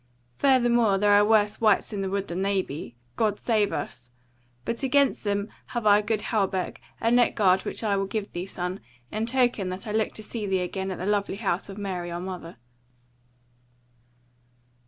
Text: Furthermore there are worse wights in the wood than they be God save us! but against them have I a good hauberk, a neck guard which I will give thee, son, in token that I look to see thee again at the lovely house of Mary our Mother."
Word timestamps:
Furthermore 0.35 0.97
there 0.97 1.11
are 1.11 1.23
worse 1.23 1.61
wights 1.61 1.93
in 1.93 2.01
the 2.01 2.09
wood 2.09 2.27
than 2.27 2.41
they 2.41 2.63
be 2.63 2.95
God 3.17 3.39
save 3.39 3.71
us! 3.71 4.09
but 4.65 4.81
against 4.81 5.23
them 5.23 5.47
have 5.77 5.85
I 5.85 5.99
a 5.99 6.01
good 6.01 6.23
hauberk, 6.23 6.79
a 6.99 7.11
neck 7.11 7.35
guard 7.35 7.65
which 7.65 7.83
I 7.83 7.95
will 7.95 8.07
give 8.07 8.31
thee, 8.31 8.47
son, 8.47 8.79
in 9.11 9.27
token 9.27 9.69
that 9.69 9.85
I 9.85 9.91
look 9.91 10.13
to 10.13 10.23
see 10.23 10.47
thee 10.47 10.61
again 10.61 10.89
at 10.89 10.97
the 10.97 11.05
lovely 11.05 11.35
house 11.35 11.69
of 11.69 11.77
Mary 11.77 12.09
our 12.09 12.19
Mother." 12.19 12.57